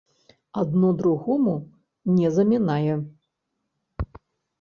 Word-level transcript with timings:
Адно 0.61 0.87
другому 1.01 1.53
не 2.19 2.27
замінае. 2.37 2.93